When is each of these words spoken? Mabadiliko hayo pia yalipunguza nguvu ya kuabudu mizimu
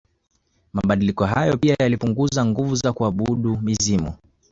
Mabadiliko 0.73 1.25
hayo 1.25 1.57
pia 1.57 1.75
yalipunguza 1.79 2.45
nguvu 2.45 2.77
ya 2.83 2.93
kuabudu 2.93 3.57
mizimu 3.57 4.13